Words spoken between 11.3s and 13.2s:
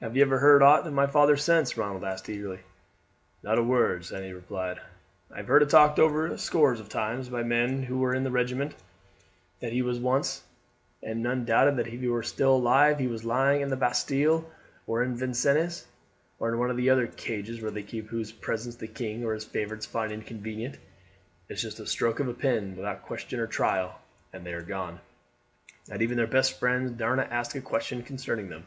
doubted that if he were still alive he